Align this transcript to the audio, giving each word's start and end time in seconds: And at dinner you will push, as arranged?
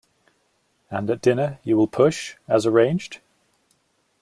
And 0.89 1.07
at 1.11 1.21
dinner 1.21 1.59
you 1.63 1.77
will 1.77 1.85
push, 1.85 2.33
as 2.47 2.65
arranged? 2.65 3.21